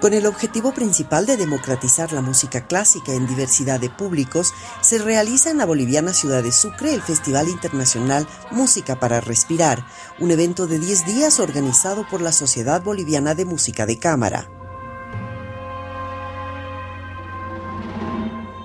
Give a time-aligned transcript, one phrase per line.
[0.00, 5.50] Con el objetivo principal de democratizar la música clásica en diversidad de públicos, se realiza
[5.50, 9.84] en la boliviana ciudad de Sucre el Festival Internacional Música para Respirar,
[10.20, 14.57] un evento de 10 días organizado por la Sociedad Boliviana de Música de Cámara.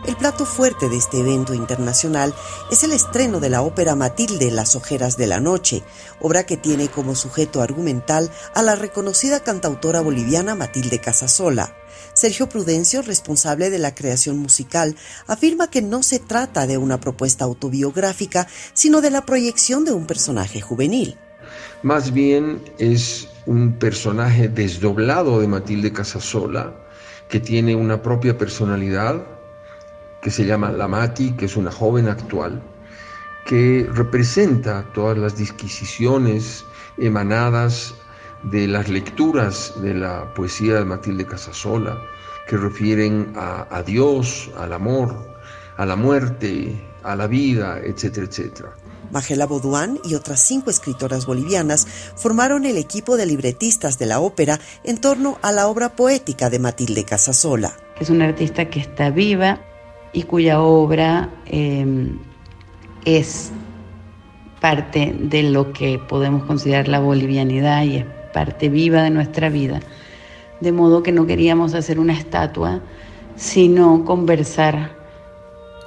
[0.05, 2.33] El plato fuerte de este evento internacional
[2.69, 5.81] es el estreno de la ópera Matilde Las Ojeras de la Noche,
[6.19, 11.73] obra que tiene como sujeto argumental a la reconocida cantautora boliviana Matilde Casasola.
[12.13, 17.45] Sergio Prudencio, responsable de la creación musical, afirma que no se trata de una propuesta
[17.45, 21.17] autobiográfica, sino de la proyección de un personaje juvenil.
[21.81, 26.75] Más bien es un personaje desdoblado de Matilde Casasola,
[27.29, 29.32] que tiene una propia personalidad,
[30.23, 32.63] que se llama La Mati, que es una joven actual,
[33.45, 36.63] que representa todas las disquisiciones
[36.97, 37.93] emanadas
[38.43, 42.01] de las lecturas de la poesía de Matilde Casasola,
[42.47, 45.13] que refieren a, Dios, al amor,
[45.77, 48.73] a la muerte, a la vida, etcétera, etcétera.
[49.11, 54.59] Magela Boduán y otras cinco escritoras bolivianas formaron el equipo de libretistas de la ópera
[54.83, 57.73] en torno a la obra poética de Matilde Casasola.
[57.99, 59.59] Es una artista que está viva,
[60.13, 62.19] y cuya obra em,
[63.03, 63.51] es
[64.61, 69.81] parte de lo que podemos considerar la bolivianidad y es parte viva de nuestra vida.
[70.61, 72.81] De modo que no queríamos hacer una estatua,
[73.35, 74.95] sino conversar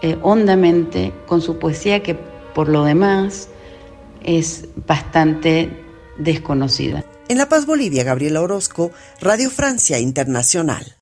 [0.03, 2.15] eh, hondamente con su poesía que
[2.55, 3.49] por lo demás
[4.23, 5.71] es bastante
[6.19, 7.05] desconocida.
[7.29, 10.95] En La Paz, Bolivia, Gabriela Orozco, Radio Francia Internacional.